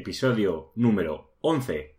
[0.00, 1.94] episodio número 11.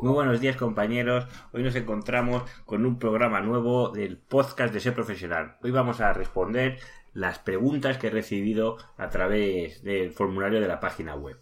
[0.00, 4.94] Muy buenos días compañeros, hoy nos encontramos con un programa nuevo del podcast de Ser
[4.94, 5.58] Profesional.
[5.62, 6.80] Hoy vamos a responder
[7.12, 11.38] las preguntas que he recibido a través del formulario de la página web.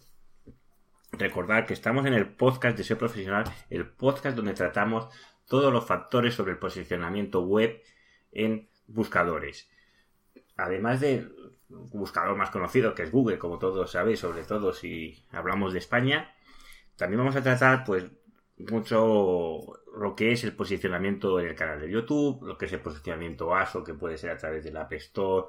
[1.11, 5.07] Recordad que estamos en el podcast de Ser Profesional, el podcast donde tratamos
[5.45, 7.81] todos los factores sobre el posicionamiento web
[8.31, 9.69] en buscadores.
[10.55, 11.35] Además del
[11.67, 16.33] buscador más conocido que es Google, como todos sabéis, sobre todo si hablamos de España,
[16.95, 18.05] también vamos a tratar pues
[18.69, 19.59] mucho
[19.97, 23.53] lo que es el posicionamiento en el canal de YouTube, lo que es el posicionamiento
[23.53, 25.47] ASO, que puede ser a través del App Store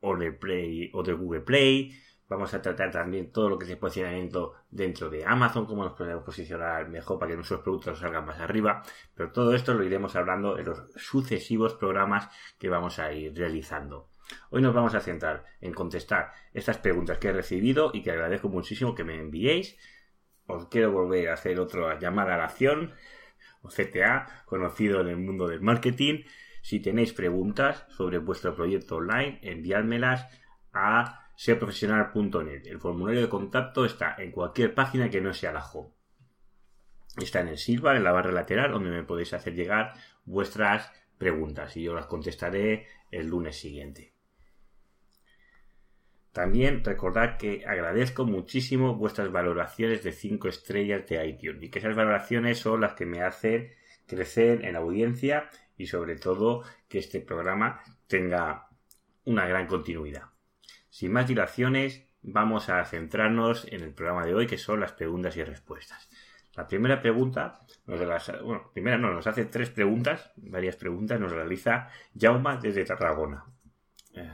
[0.00, 1.96] o del Play o de Google Play.
[2.32, 5.92] Vamos a tratar también todo lo que es el posicionamiento dentro de Amazon, cómo nos
[5.92, 8.82] podemos posicionar mejor para que nuestros productos salgan más arriba.
[9.14, 14.08] Pero todo esto lo iremos hablando en los sucesivos programas que vamos a ir realizando.
[14.48, 18.48] Hoy nos vamos a centrar en contestar estas preguntas que he recibido y que agradezco
[18.48, 19.76] muchísimo que me enviéis
[20.46, 22.92] os quiero volver a hacer otra llamada a la acción,
[23.60, 26.24] o CTA, conocido en el mundo del marketing.
[26.62, 30.26] Si tenéis preguntas sobre vuestro proyecto online, enviádmelas
[30.72, 32.68] a serprofesional.net.
[32.68, 35.90] El formulario de contacto está en cualquier página que no sea la home.
[37.20, 39.92] Está en el silver, en la barra lateral, donde me podéis hacer llegar
[40.24, 44.12] vuestras preguntas y yo las contestaré el lunes siguiente.
[46.30, 51.96] También recordad que agradezco muchísimo vuestras valoraciones de 5 estrellas de iTunes y que esas
[51.96, 53.72] valoraciones son las que me hacen
[54.06, 58.68] crecer en audiencia y sobre todo que este programa tenga
[59.24, 60.31] una gran continuidad.
[60.92, 65.34] Sin más dilaciones, vamos a centrarnos en el programa de hoy que son las preguntas
[65.38, 66.10] y respuestas.
[66.54, 67.98] La primera pregunta, nos
[68.44, 73.46] bueno, primera no, nos hace tres preguntas, varias preguntas, nos realiza Jauma desde Tarragona.
[74.12, 74.30] Eh,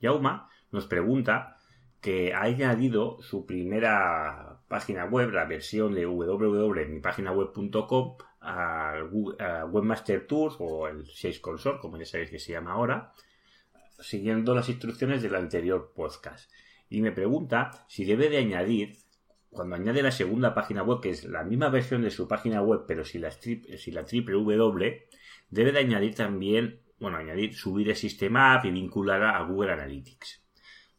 [0.00, 1.58] Jauma nos pregunta
[2.00, 8.94] que ha añadido su primera página web, la versión de www.mipáginaweb.com a
[9.70, 13.12] Webmaster Tools o el 6 Console, como ya sabéis que se llama ahora,
[14.02, 16.50] siguiendo las instrucciones del anterior podcast.
[16.88, 18.98] Y me pregunta si debe de añadir,
[19.50, 22.84] cuando añade la segunda página web, que es la misma versión de su página web,
[22.86, 25.08] pero si la, si la triple W,
[25.48, 30.42] debe de añadir también, bueno, añadir, subir el sistema app y vincularla a Google Analytics.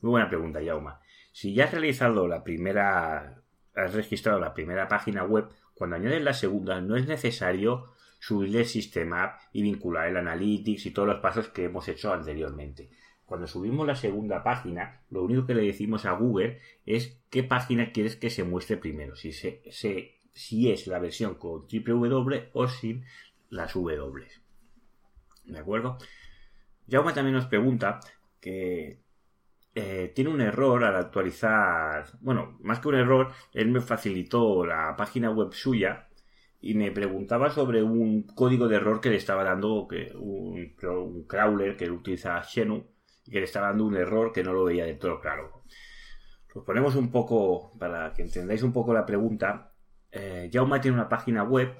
[0.02, 1.00] Muy buena pregunta, Yauma.
[1.31, 3.44] Si ya has realizado la primera,
[3.75, 7.93] has registrado la primera página web, cuando añades la segunda no es necesario
[8.23, 12.89] subir el sistema y vincular el analytics y todos los pasos que hemos hecho anteriormente.
[13.25, 17.91] Cuando subimos la segunda página, lo único que le decimos a Google es qué página
[17.91, 19.28] quieres que se muestre primero, si,
[20.72, 23.03] es la versión con triple W o sin
[23.50, 24.25] las W.
[25.44, 25.97] ¿De acuerdo?
[26.88, 28.00] Yauma también nos pregunta
[28.40, 29.00] que
[29.75, 32.05] eh, tiene un error al actualizar.
[32.22, 36.07] Bueno, más que un error, él me facilitó la página web suya
[36.63, 40.74] y me preguntaba sobre un código de error que le estaba dando que un,
[41.28, 42.88] crawler que utiliza Xenu
[43.25, 45.63] y que le estaba dando un error que no lo veía de todo claro.
[46.53, 49.73] Pues ponemos un poco, para que entendáis un poco la pregunta,
[50.09, 51.75] eh, tiene una página web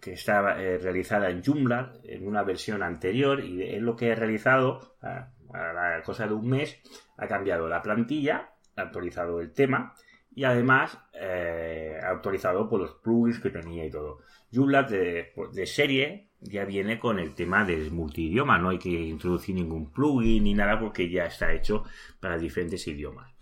[0.00, 4.14] que está eh, realizada en Joomla en una versión anterior y es lo que he
[4.14, 6.80] realizado, ah, a la cosa de un mes,
[7.18, 9.94] ha cambiado la plantilla, ha actualizado el tema
[10.34, 14.20] y además eh, actualizado por los plugins que tenía y todo.
[14.52, 15.32] Joomla de,
[15.66, 20.54] serie ya viene con el tema del multidioma, no hay que introducir ningún plugin ni
[20.54, 21.84] nada porque ya está hecho
[22.20, 23.32] para diferentes idiomas.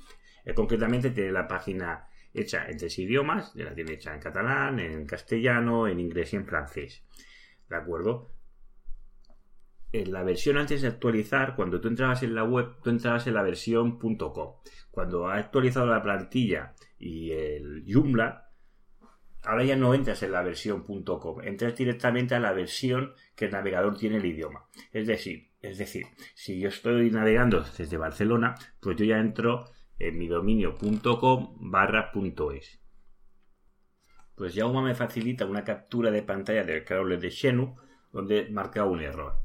[0.44, 5.06] Eh, concretamente tiene la página hecha en tres idiomas, la tiene hecha en catalán, en
[5.06, 7.04] castellano, en inglés y en francés.
[7.69, 8.38] ¿De acuerdo?
[9.93, 13.34] En la versión antes de actualizar, cuando tú entrabas en la web, tú entrabas en
[13.34, 14.54] la versión .com.
[14.91, 18.50] Cuando ha actualizado la plantilla y el Joomla,
[19.44, 23.53] ahora ya no entras en la versión .com, entras directamente a la versión que el
[23.53, 24.66] navegador tiene el idioma.
[24.92, 29.65] Es decir, es decir, si yo estoy navegando desde Barcelona, pues yo ya entro
[29.98, 32.12] en mi dominio.com barra
[32.54, 32.80] .es.
[34.36, 37.74] Pues Jauma me facilita una captura de pantalla del crawler de Xenu
[38.12, 39.42] donde marca un error.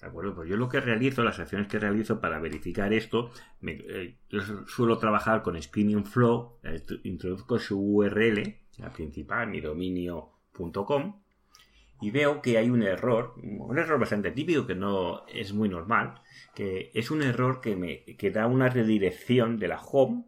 [0.00, 0.34] ¿De acuerdo?
[0.34, 4.98] Pues yo lo que realizo, las acciones que realizo para verificar esto, eh, yo suelo
[4.98, 6.58] trabajar con Screening Flow,
[7.02, 11.20] introduzco su URL, la principal, mi dominio.com,
[12.00, 16.20] y veo que hay un error, un error bastante típico que no es muy normal,
[16.54, 20.24] que es un error que me que da una redirección de la home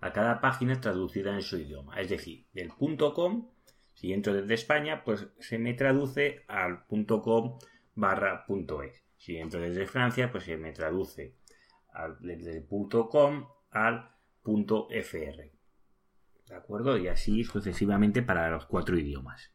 [0.00, 2.00] a cada página traducida en su idioma.
[2.00, 3.50] Es decir, del .com
[3.92, 7.58] Si entro desde España, pues se me traduce al .com
[7.94, 9.02] barra .es.
[9.16, 11.36] Si entro desde Francia, pues se me traduce
[12.20, 14.10] desde el .com al
[14.44, 15.50] .fr.
[16.48, 16.98] ¿De acuerdo?
[16.98, 19.52] Y así sucesivamente para los cuatro idiomas.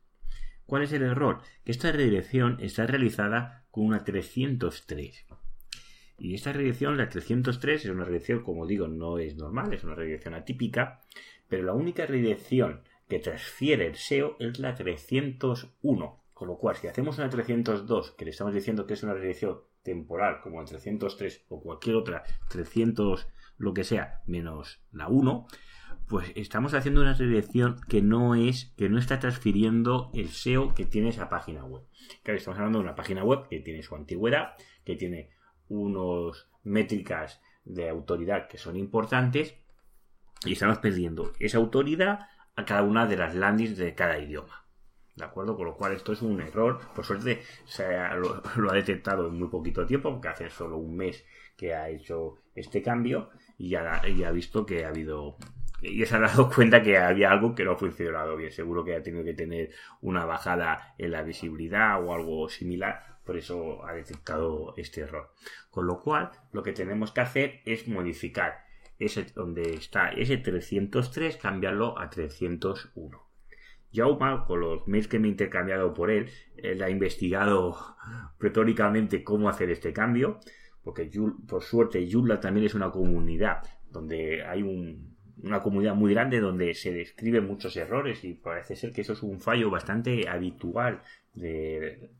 [0.65, 1.41] ¿Cuál es el error?
[1.63, 5.25] Que esta redirección está realizada con una 303.
[6.19, 9.95] Y esta redirección, la 303, es una redirección, como digo, no es normal, es una
[9.95, 11.01] redirección atípica,
[11.47, 16.23] pero la única redirección que transfiere el SEO es la 301.
[16.37, 19.57] Con lo cual, si hacemos una 302, que le estamos diciendo que es una redirección
[19.81, 25.47] temporal, como el 303 o cualquier otra 300, lo que sea, menos la 1,
[26.07, 30.85] pues estamos haciendo una redirección que no es, que no está transfiriendo el SEO que
[30.85, 31.81] tiene esa página web.
[32.21, 34.53] Claro, estamos hablando de una página web que tiene su antigüedad,
[34.85, 35.31] que tiene
[35.69, 39.55] unos métricas de autoridad que son importantes
[40.45, 44.66] y estamos perdiendo esa autoridad a cada una de las landings de cada idioma.
[45.17, 45.57] ¿De acuerdo?
[45.57, 46.79] Con lo cual esto es un error.
[46.93, 47.83] Por suerte se
[48.17, 51.25] lo, ha detectado en muy poquito tiempo, porque hace solo un mes
[51.57, 55.37] que ha hecho este cambio y ya, ha visto que ha habido
[55.81, 58.51] y se ha dado cuenta que había algo que no ha funcionado bien.
[58.51, 59.71] Seguro que ha tenido que tener
[60.01, 63.17] una bajada en la visibilidad o algo similar.
[63.25, 65.33] Por eso ha detectado este error.
[65.71, 68.65] Con lo cual, lo que tenemos que hacer es modificar
[68.99, 73.26] ese donde está ese 303, cambiarlo a 301.
[73.93, 77.75] Jauma, con los mails que me he intercambiado por él, él ha investigado
[78.39, 80.39] retóricamente cómo hacer este cambio,
[80.83, 81.09] porque
[81.47, 86.73] por suerte Joomla también es una comunidad donde hay un, una comunidad muy grande donde
[86.73, 91.01] se describen muchos errores y parece ser que eso es un fallo bastante habitual
[91.33, 92.11] de,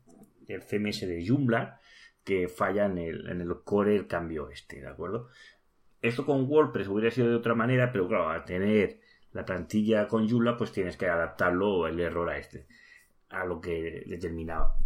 [0.46, 1.80] del CMS de Joomla
[2.24, 5.28] que falla en el, en el core el cambio este, ¿de acuerdo?
[6.00, 9.00] Esto con WordPress hubiera sido de otra manera, pero claro, al tener
[9.32, 12.66] la plantilla con Joomla, pues tienes que adaptarlo el error a este
[13.30, 14.78] a lo que determinaba.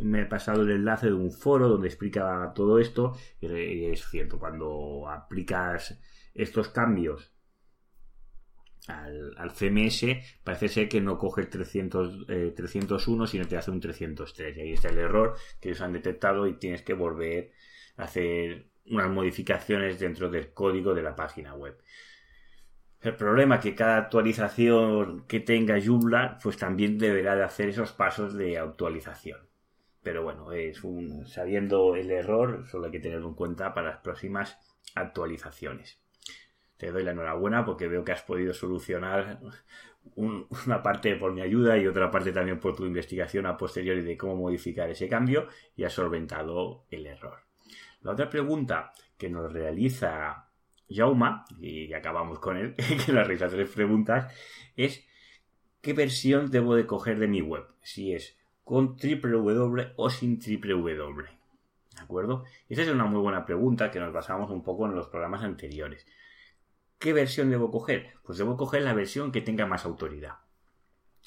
[0.00, 4.38] me he pasado el enlace de un foro donde explica todo esto y es cierto,
[4.38, 6.00] cuando aplicas
[6.34, 7.32] estos cambios
[8.86, 10.06] al, CMS,
[10.42, 12.26] parece ser que no coge el 300,
[12.56, 14.56] 301, eh, sino que hace un 303.
[14.56, 17.52] Y ahí está el error que ellos han detectado y tienes que volver
[17.98, 21.76] a hacer unas modificaciones dentro del código de la página web.
[23.00, 27.92] El problema es que cada actualización que tenga Joomla, pues también deberá de hacer esos
[27.92, 29.40] pasos de actualización.
[30.02, 33.98] Pero bueno, es un, sabiendo el error, solo hay que tenerlo en cuenta para las
[33.98, 34.58] próximas
[34.94, 36.00] actualizaciones
[36.78, 39.40] te doy la enhorabuena porque veo que has podido solucionar
[40.14, 44.16] una parte por mi ayuda y otra parte también por tu investigación a posteriori de
[44.16, 47.40] cómo modificar ese cambio y has solventado el error.
[48.00, 50.47] La otra pregunta que nos realiza
[50.90, 54.32] Jauma, y acabamos con él, que nos realiza tres preguntas,
[54.76, 55.04] es
[55.80, 57.66] ¿qué versión debo de coger de mi web?
[57.82, 61.24] Si es con www o sin www.
[61.98, 62.44] ¿De acuerdo?
[62.68, 66.06] Esa es una muy buena pregunta que nos basamos un poco en los programas anteriores.
[66.98, 68.14] ¿Qué versión debo coger?
[68.24, 70.34] Pues debo coger la versión que tenga más autoridad.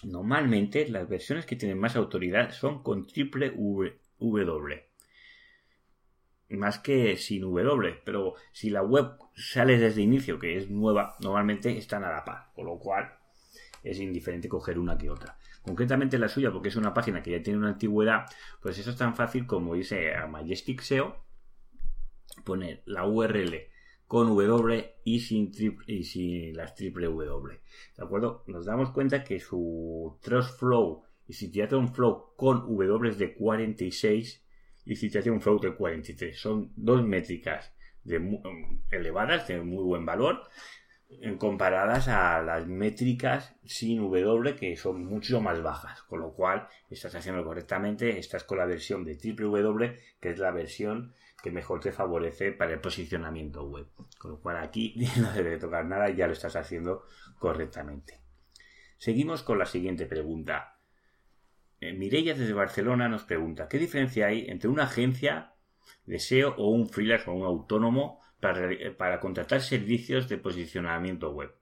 [0.04, 3.52] Normalmente las versiones que tienen más autoridad son con triple
[4.19, 4.90] W.
[6.51, 8.01] Más que sin W.
[8.03, 12.51] Pero si la web sale desde inicio, que es nueva, normalmente están a la par.
[12.53, 13.13] Con lo cual
[13.83, 15.38] es indiferente coger una que otra.
[15.62, 18.25] Concretamente la suya, porque es una página que ya tiene una antigüedad,
[18.62, 21.15] pues eso es tan fácil como irse a Majestic SEO,
[22.43, 23.67] poner la URL
[24.08, 25.51] con W y sin,
[25.88, 27.62] y sin las triple W.
[27.96, 28.43] ¿De acuerdo?
[28.48, 33.15] Nos damos cuenta que su Trust Flow y si te hace un flow con W
[33.15, 34.43] de 46
[34.85, 36.39] y si te hace un flow de 43.
[36.39, 37.73] Son dos métricas
[38.03, 38.39] de
[38.91, 40.41] elevadas, de muy buen valor,
[41.38, 46.01] comparadas a las métricas sin W que son mucho más bajas.
[46.03, 50.51] Con lo cual, estás haciendo correctamente, estás con la versión de W, que es la
[50.51, 53.88] versión que mejor te favorece para el posicionamiento web.
[54.17, 57.03] Con lo cual aquí no debe tocar nada ya lo estás haciendo
[57.39, 58.21] correctamente.
[58.97, 60.77] Seguimos con la siguiente pregunta.
[61.81, 65.55] Eh, Mireia desde Barcelona nos pregunta, ¿qué diferencia hay entre una agencia
[66.05, 71.55] de SEO o un freelance o un autónomo para, para contratar servicios de posicionamiento web?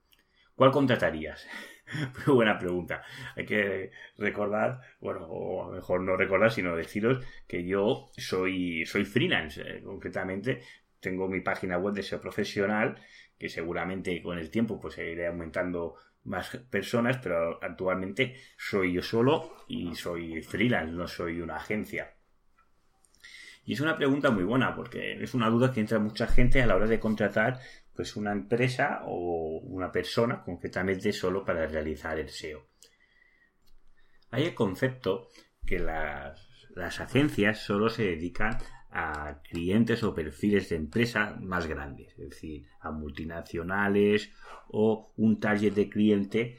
[0.55, 1.47] ¿Cuál contratarías?
[2.27, 3.01] Muy buena pregunta.
[3.37, 9.61] Hay que recordar, bueno, o mejor no recordar, sino deciros que yo soy, soy freelance.
[9.61, 10.61] Eh, concretamente,
[10.99, 13.01] tengo mi página web de SEO profesional,
[13.37, 19.65] que seguramente con el tiempo pues iré aumentando más personas, pero actualmente soy yo solo
[19.67, 22.15] y soy freelance, no soy una agencia.
[23.65, 26.65] Y es una pregunta muy buena porque es una duda que entra mucha gente a
[26.65, 27.59] la hora de contratar
[27.93, 32.67] pues una empresa o una persona concretamente solo para realizar el SEO.
[34.31, 35.27] Hay el concepto
[35.65, 38.57] que las, las agencias solo se dedican
[38.91, 44.31] a clientes o perfiles de empresa más grandes, es decir, a multinacionales
[44.67, 46.57] o un target de cliente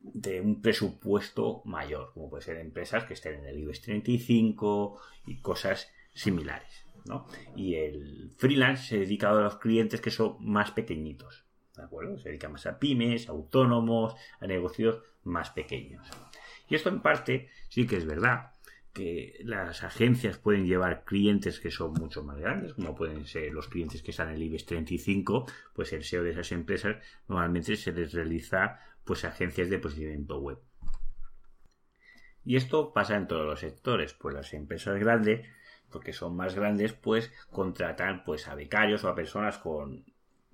[0.00, 5.40] de un presupuesto mayor, como puede ser empresas que estén en el IBEX 35 y
[5.40, 6.86] cosas similares.
[7.04, 7.26] ¿no?
[7.54, 11.44] Y el freelance se dedica a los clientes que son más pequeñitos,
[11.76, 12.18] ¿de acuerdo?
[12.18, 16.06] Se dedica más a pymes, autónomos, a negocios más pequeños.
[16.68, 18.52] Y esto en parte sí que es verdad,
[18.92, 23.68] que las agencias pueden llevar clientes que son mucho más grandes, como pueden ser los
[23.68, 26.96] clientes que están en el IBEX 35, pues el SEO de esas empresas
[27.28, 30.58] normalmente se les realiza pues agencias de posicionamiento web.
[32.44, 35.46] Y esto pasa en todos los sectores, pues las empresas grandes,
[35.90, 40.04] porque son más grandes, pues contratan pues a becarios o a personas con,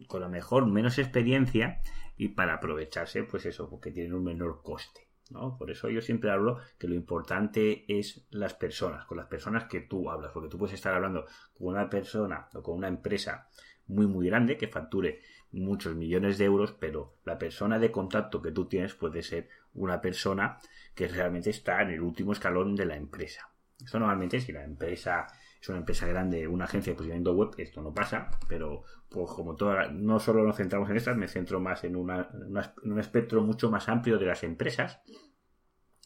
[0.09, 1.81] con a lo mejor menos experiencia
[2.16, 5.05] y para aprovecharse pues eso, porque tienen un menor coste.
[5.30, 9.80] Por eso yo siempre hablo que lo importante es las personas, con las personas que
[9.80, 11.26] tú hablas, porque tú puedes estar hablando
[11.59, 13.49] con una persona o con una empresa
[13.88, 15.21] muy muy grande que facture
[15.52, 20.00] muchos millones de euros, pero la persona de contacto que tú tienes puede ser una
[20.00, 20.59] persona
[20.95, 23.50] que realmente está en el último escalón de la empresa.
[23.83, 25.26] Eso normalmente si la empresa
[25.66, 29.56] es una empresa grande, una agencia de posicionamiento web, esto no pasa, pero pues como
[29.56, 33.88] toda, no solo nos centramos en estas, me centro más en, un espectro mucho más
[33.88, 35.00] amplio de las empresas,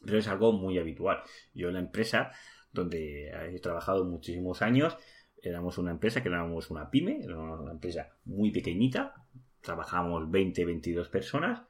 [0.03, 1.23] pero es algo muy habitual.
[1.53, 2.33] Yo en la empresa
[2.73, 4.97] donde he trabajado muchísimos años,
[5.43, 9.27] éramos una empresa que éramos una pyme, era una empresa muy pequeñita,
[9.61, 11.65] trabajamos 20, 22 personas,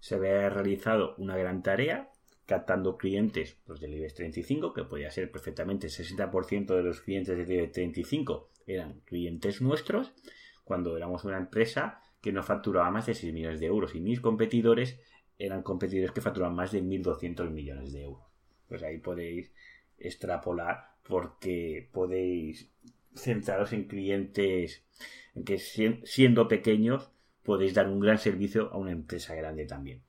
[0.00, 2.10] se había realizado una gran tarea
[2.46, 7.36] captando clientes pues, del IBEX 35, que podía ser perfectamente el 60% de los clientes
[7.36, 10.12] del IBEX 35 eran clientes nuestros,
[10.64, 14.20] cuando éramos una empresa que no facturaba más de 6 millones de euros y mis
[14.20, 14.98] competidores
[15.38, 18.24] eran competidores que facturaban más de 1.200 millones de euros.
[18.68, 19.52] Pues ahí podéis
[19.98, 22.70] extrapolar porque podéis
[23.14, 24.84] centraros en clientes
[25.34, 27.10] en que siendo pequeños
[27.42, 30.02] podéis dar un gran servicio a una empresa grande también.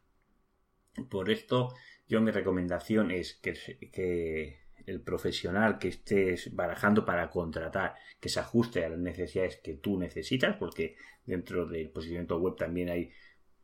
[1.10, 1.74] Por esto
[2.08, 8.86] yo mi recomendación es que, el profesional que estés barajando para contratar, que se ajuste
[8.86, 10.96] a las necesidades que tú necesitas, porque
[11.26, 13.12] dentro del posicionamiento web también hay,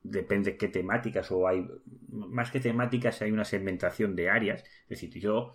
[0.02, 1.68] depende qué temáticas o hay,
[2.10, 5.54] más que temáticas hay una segmentación de áreas, es decir, yo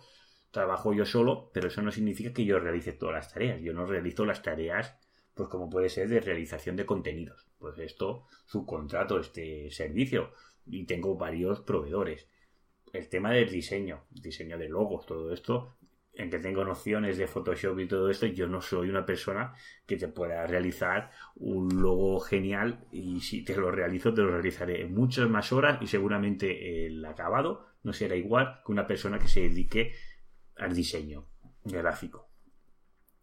[0.51, 3.85] trabajo yo solo, pero eso no significa que yo realice todas las tareas, yo no
[3.85, 4.97] realizo las tareas
[5.37, 10.31] pues como puede ser de realización de contenidos, pues esto subcontrato este servicio
[10.65, 12.27] y tengo varios proveedores
[12.93, 15.77] el tema del diseño, diseño de logos, todo esto,
[16.13, 19.53] en que tengo nociones de Photoshop y todo esto, yo no soy una persona
[19.85, 24.81] que te pueda realizar un logo genial y si te lo realizo, te lo realizaré
[24.81, 29.27] en muchas más horas y seguramente el acabado no será igual que una persona que
[29.27, 29.93] se dedique
[30.55, 31.27] al diseño
[31.63, 32.29] gráfico.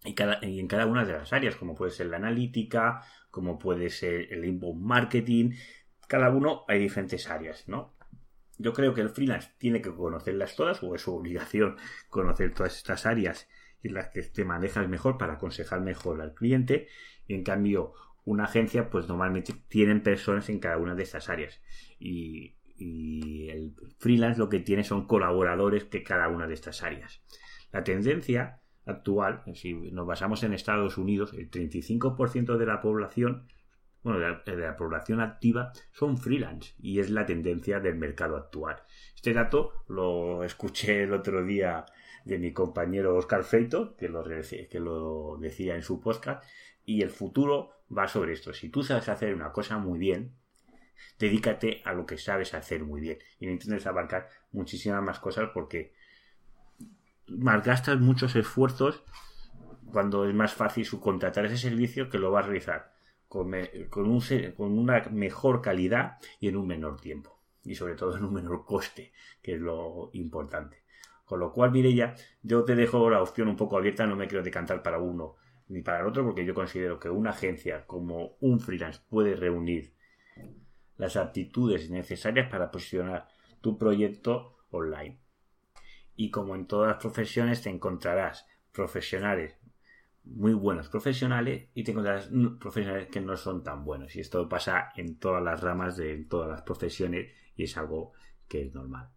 [0.04, 3.58] Y, cada, y en cada una de las áreas, como puede ser la analítica, como
[3.58, 5.54] puede ser el inbound marketing,
[6.06, 7.93] cada uno hay diferentes áreas, ¿no?
[8.58, 11.76] Yo creo que el freelance tiene que conocerlas todas, o es su obligación
[12.08, 13.48] conocer todas estas áreas
[13.82, 16.88] y las que te manejas mejor para aconsejar mejor al cliente.
[17.26, 17.92] Y en cambio,
[18.24, 21.60] una agencia, pues normalmente tienen personas en cada una de estas áreas.
[21.98, 27.22] Y, y el freelance lo que tiene son colaboradores de cada una de estas áreas.
[27.72, 33.46] La tendencia actual, si nos basamos en Estados Unidos, el 35% de la población
[34.04, 38.82] bueno, de la, población activa son freelance y es la tendencia del mercado actual.
[39.14, 41.86] Este dato lo escuché el otro día
[42.26, 46.44] de mi compañero Oscar Feito, que lo, que lo decía en su podcast,
[46.84, 48.52] y el futuro va sobre esto.
[48.52, 50.34] Si tú sabes hacer una cosa muy bien,
[51.18, 55.48] dedícate a lo que sabes hacer muy bien y no intentes abarcar muchísimas más cosas
[55.54, 55.94] porque
[57.26, 59.02] malgastas muchos esfuerzos
[59.92, 62.93] cuando es más fácil subcontratar ese servicio que lo vas a realizar
[63.90, 64.22] con, un,
[64.56, 67.40] con una mejor calidad y en un menor tiempo.
[67.64, 69.12] Y sobre todo en un menor coste,
[69.42, 70.84] que es lo importante.
[71.24, 74.44] Con lo cual, Mireya, yo te dejo la opción un poco abierta, no me quiero
[74.44, 75.34] decantar para uno
[75.66, 79.94] ni para el otro, porque yo considero que una agencia como un freelance puede reunir
[80.96, 83.26] las aptitudes necesarias para posicionar
[83.60, 85.18] tu proyecto online.
[86.14, 89.56] Y como en todas las profesiones te encontrarás profesionales
[90.24, 94.14] muy buenos profesionales y tengo las profesionales que no son tan buenos.
[94.16, 98.12] Y esto pasa en todas las ramas de todas las profesiones y es algo
[98.48, 99.10] que es normal.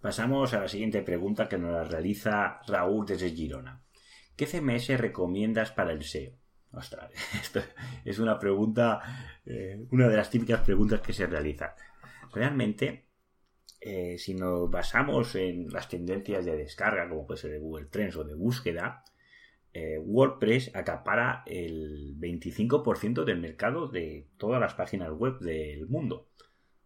[0.00, 3.82] Pasamos a la siguiente pregunta que nos la realiza Raúl desde Girona.
[4.36, 6.32] ¿Qué CMS recomiendas para el SEO?
[6.72, 7.60] Ostras, esto
[8.04, 9.00] es una pregunta,
[9.46, 11.74] eh, una de las típicas preguntas que se realiza.
[12.32, 13.06] Realmente,
[13.80, 18.16] eh, si nos basamos en las tendencias de descarga, como puede ser de Google Trends
[18.16, 19.04] o de búsqueda,
[19.78, 26.30] eh, WordPress acapara el 25% del mercado de todas las páginas web del mundo.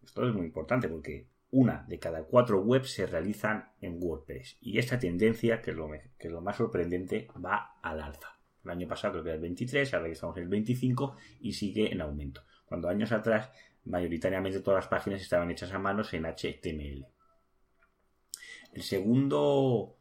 [0.02, 4.58] Esto es muy importante porque una de cada cuatro webs se realizan en WordPress.
[4.60, 8.40] Y esta tendencia, que es lo, que es lo más sorprendente, va al alza.
[8.64, 11.92] El año pasado creo que era el 23, ahora estamos en el 25 y sigue
[11.92, 12.42] en aumento.
[12.64, 13.52] Cuando años atrás,
[13.84, 17.06] mayoritariamente todas las páginas estaban hechas a manos en HTML.
[18.72, 19.99] El segundo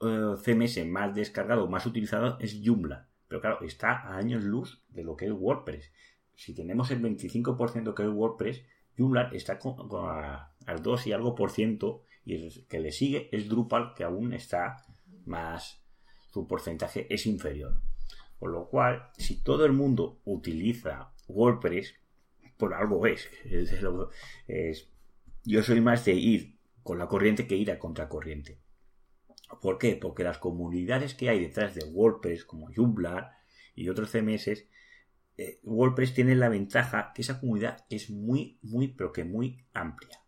[0.00, 3.08] eh, CMS más descargado, más utilizado es Joomla.
[3.28, 5.92] Pero claro, está a años luz de lo que es WordPress.
[6.34, 8.62] Si tenemos el 25% que es WordPress,
[8.96, 9.76] Joomla está con,
[10.66, 14.32] al 2 y algo por ciento y el que le sigue es Drupal que aún
[14.32, 14.84] está
[15.24, 15.82] más
[16.32, 17.80] su porcentaje es inferior
[18.38, 21.94] con lo cual si todo el mundo utiliza WordPress
[22.56, 23.28] por algo es,
[25.44, 28.58] yo soy más de ir con la corriente que ir a contracorriente
[29.60, 29.96] ¿por qué?
[29.96, 33.36] porque las comunidades que hay detrás de WordPress como Joomla
[33.74, 34.66] y otros CMS
[35.38, 40.18] eh, WordPress tiene la ventaja que esa comunidad es muy, muy, pero que muy amplia.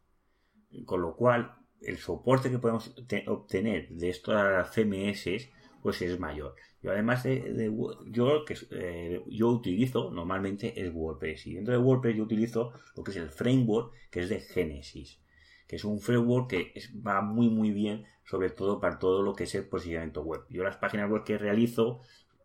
[0.85, 2.95] Con lo cual, el soporte que podemos
[3.27, 5.49] obtener de estas CMS
[5.83, 6.57] pues es mayor.
[6.83, 7.73] Yo además de,
[8.07, 13.03] yo que eh, yo utilizo normalmente es WordPress y dentro de WordPress yo utilizo lo
[13.03, 15.21] que es el framework que es de Genesis,
[15.69, 16.73] que es un framework que
[17.07, 20.43] va muy muy bien sobre todo para todo lo que es el posicionamiento web.
[20.51, 22.01] Yo las páginas web que realizo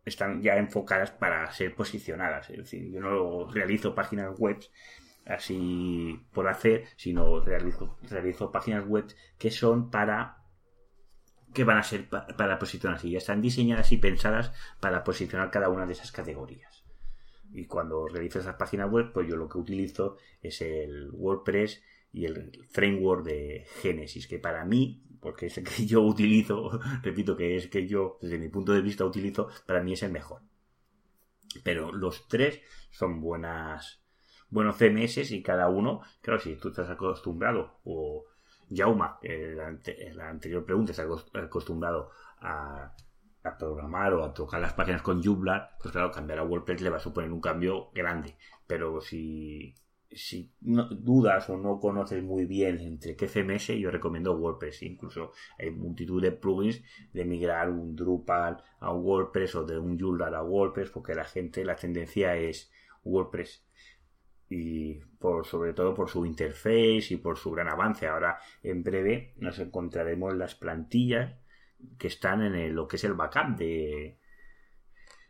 [0.06, 2.50] están ya enfocadas para ser posicionadas.
[2.50, 4.60] Es decir, yo no realizo páginas web
[5.26, 10.38] así por hacer, sino realizo, realizo páginas web que son para
[11.54, 15.70] que van a ser para, posicionar y ya están diseñadas y pensadas para posicionar cada
[15.70, 16.84] una de esas categorías.
[17.52, 21.84] Y cuando realizo esas páginas web, pues yo lo que utilizo es el WordPress
[22.14, 27.36] y el framework de Genesis, que para mí porque es el que yo utilizo, repito
[27.36, 30.42] que es que yo desde mi punto de vista utilizo, para mí es el mejor.
[31.64, 34.04] Pero los tres son buenas,
[34.50, 38.26] buenos CMS y cada uno, claro, si tú estás acostumbrado, o
[38.70, 39.58] Jauma, en
[40.18, 41.06] la, anterior pregunta, está
[41.40, 42.94] acostumbrado a,
[43.44, 46.90] a, programar o a tocar las páginas con Joomla, pues claro, cambiar a WordPress le
[46.90, 48.36] va a suponer un cambio grande.
[48.66, 49.76] Pero si
[50.16, 54.84] si no, dudas o no conoces muy bien entre qué CMS, yo recomiendo WordPress.
[54.84, 56.82] Incluso hay multitud de plugins
[57.14, 61.66] de migrar un Drupal a WordPress o de un Joomla a WordPress, porque la gente,
[61.66, 62.72] la tendencia es
[63.04, 63.66] WordPress.
[64.50, 68.08] Y por, sobre todo por su interface y por su gran avance.
[68.08, 71.36] Ahora, en breve, nos encontraremos las plantillas
[71.98, 74.20] que están en lo que es el backup de.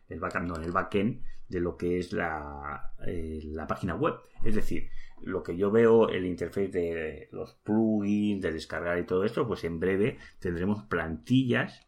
[0.10, 4.16] El backup, no, en el backend de lo que es eh, la, página web.
[4.44, 4.90] Es decir,
[5.22, 9.64] lo que yo veo, el interface de los plugins, de descargar y todo esto, pues
[9.64, 11.88] en breve tendremos plantillas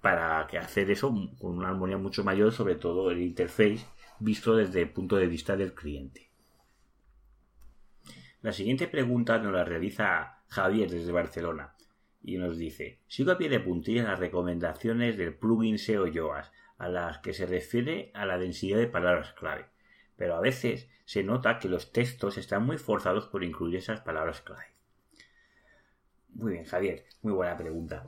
[0.00, 3.84] para que hacer eso con una armonía mucho mayor, sobre todo el interface
[4.20, 6.30] visto desde el punto de vista del cliente.
[8.42, 11.74] La siguiente pregunta nos la realiza Javier desde Barcelona
[12.22, 16.88] y nos dice, sigo a pie de puntilla las recomendaciones del plugin SEO Yoast a
[16.88, 19.66] las que se refiere a la densidad de palabras clave,
[20.16, 24.40] pero a veces se nota que los textos están muy forzados por incluir esas palabras
[24.40, 24.64] clave.
[26.30, 28.06] Muy bien, Javier, muy buena pregunta.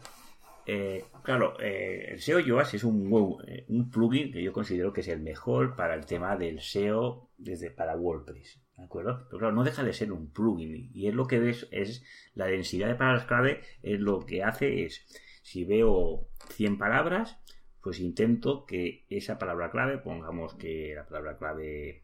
[0.68, 5.00] Eh, claro, eh, el SEO Yoast es un, eh, un, plugin que yo considero que
[5.00, 8.60] es el mejor para el tema del SEO desde para WordPress.
[8.76, 9.26] ¿De acuerdo?
[9.28, 10.90] Pero claro, no deja de ser un plugin.
[10.92, 14.84] Y es lo que ves, es la densidad de palabras clave, es lo que hace
[14.84, 15.06] es,
[15.42, 17.38] si veo 100 palabras,
[17.86, 22.02] pues intento que esa palabra clave, pongamos que la palabra clave,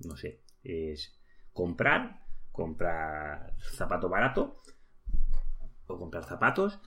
[0.00, 1.16] no sé, es
[1.52, 4.60] comprar, comprar zapato barato
[5.86, 6.80] o comprar zapatos,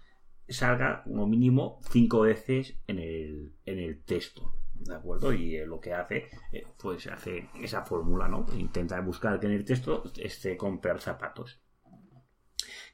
[0.50, 4.54] salga como mínimo cinco veces en el, en el texto.
[4.74, 5.32] ¿De acuerdo?
[5.32, 8.46] Y lo que hace, eh, pues hace esa fórmula, ¿no?
[8.58, 11.62] Intenta buscar que en el texto esté comprar zapatos.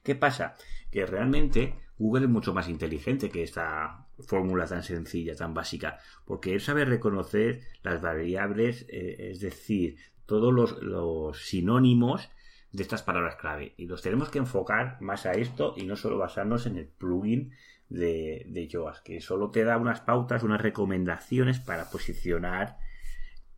[0.03, 0.53] ¿Qué pasa?
[0.91, 6.53] Que realmente Google es mucho más inteligente que esta fórmula tan sencilla, tan básica, porque
[6.53, 12.29] él sabe reconocer las variables, eh, es decir, todos los, sinónimos
[12.71, 13.73] de estas palabras clave.
[13.77, 17.51] Y los tenemos que enfocar más a esto y no solo basarnos en el plugin
[17.89, 18.67] de, de
[19.03, 22.77] que solo te da unas pautas, unas recomendaciones para posicionar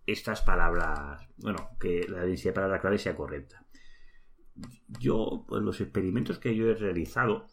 [0.05, 3.65] estas palabras, bueno, que la densidad de palabras clave sea correcta.
[4.99, 7.47] Yo, pues los experimentos que yo he realizado,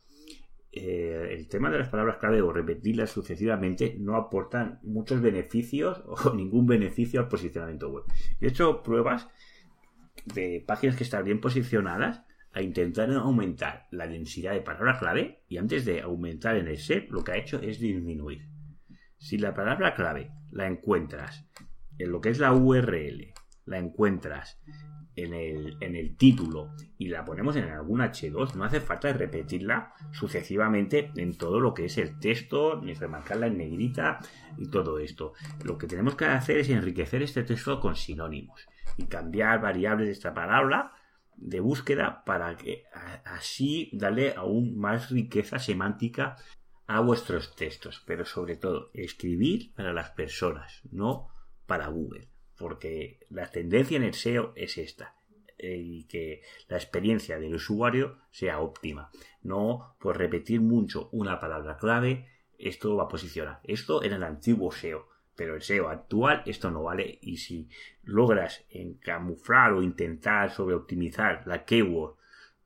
[0.79, 6.35] eh, el tema de las palabras clave o repetirlas sucesivamente no aportan muchos beneficios o
[6.35, 8.05] ningún beneficio al posicionamiento web.
[8.41, 9.29] He hecho pruebas
[10.25, 15.59] de páginas que están bien posicionadas a intentar aumentar la densidad de palabra clave y
[15.59, 18.49] antes de aumentar en el set lo que ha hecho es disminuir.
[19.19, 21.47] Si la palabra clave la encuentras
[21.99, 23.33] en lo que es la URL,
[23.65, 24.61] la encuentras
[25.23, 29.93] en el, en el, título y la ponemos en algún H2, no hace falta repetirla
[30.13, 34.19] sucesivamente en todo lo que es el texto, ni remarcarla en negrita
[34.57, 35.33] y todo esto.
[35.65, 40.13] Lo que tenemos que hacer es enriquecer este texto con sinónimos y cambiar variables de
[40.13, 40.93] esta palabra
[41.37, 42.85] de búsqueda para que
[43.25, 46.37] así darle aún más riqueza semántica
[46.87, 51.29] a vuestros textos, pero sobre todo escribir para las personas, no
[51.67, 55.15] para Google, porque la tendencia en el SEO es esta
[55.59, 59.11] y que la experiencia del usuario sea óptima,
[59.43, 63.61] no por repetir mucho una palabra clave, esto va a posicionar.
[63.65, 67.69] Esto en el antiguo SEO, pero el SEO actual esto no vale y si
[68.03, 72.17] logras encamuflar o intentar sobreoptimizar la keyword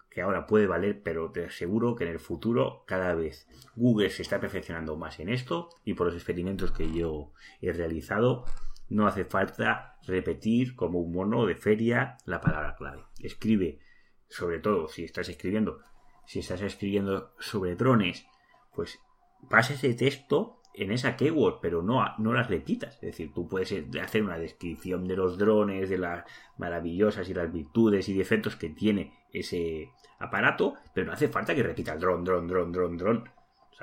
[0.09, 4.21] que ahora puede valer, pero te aseguro que en el futuro cada vez Google se
[4.21, 8.45] está perfeccionando más en esto y por los experimentos que yo he realizado
[8.93, 13.05] no hace falta repetir como un mono de feria la palabra clave.
[13.21, 13.81] Escribe,
[14.29, 15.81] sobre todo si estás escribiendo,
[16.27, 18.27] si estás escribiendo sobre drones,
[18.75, 19.01] pues
[19.49, 22.95] pasa ese texto en esa keyword, pero no, no las repitas.
[22.97, 26.25] Es decir, tú puedes hacer una descripción de los drones, de las
[26.59, 31.63] maravillosas y las virtudes y defectos que tiene ese aparato, pero no hace falta que
[31.63, 33.31] repita dron, dron, dron, dron, dron.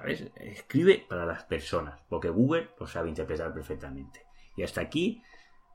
[0.07, 4.25] Escribe para las personas, porque Google lo sabe interpretar perfectamente.
[4.55, 5.23] Y hasta aquí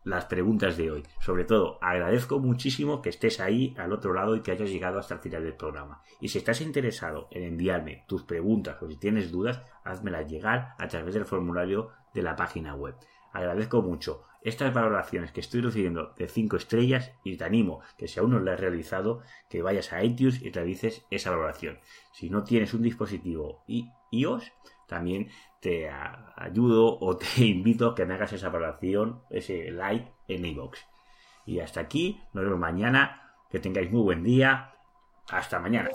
[0.05, 1.03] las preguntas de hoy.
[1.21, 5.15] Sobre todo, agradezco muchísimo que estés ahí al otro lado y que hayas llegado hasta
[5.15, 6.03] el final del programa.
[6.21, 10.89] Y si estás interesado en enviarme tus preguntas o si tienes dudas, házmelas llegar a
[10.89, 12.95] través del formulario de la página web.
[13.33, 18.21] Agradezco mucho estas valoraciones que estoy recibiendo de 5 estrellas y te animo que si
[18.21, 21.81] aún no las has realizado, que vayas a iTunes y realices esa valoración.
[22.13, 23.65] Si no tienes un dispositivo
[24.11, 24.53] iOS,
[24.87, 25.31] también
[25.61, 30.79] te ayudo o te invito a que me hagas esa valoración, ese like en iVoox.
[31.47, 34.75] Y hasta aquí, nos vemos mañana, que tengáis muy buen día,
[35.29, 35.91] hasta mañana.